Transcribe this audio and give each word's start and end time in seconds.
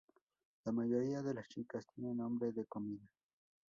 La 0.63 0.71
mayoría 0.71 1.21
de 1.21 1.31
las 1.35 1.47
chicas 1.47 1.85
tiene 1.85 2.11
nombre 2.15 2.51
de 2.51 2.65
comida. 2.65 3.07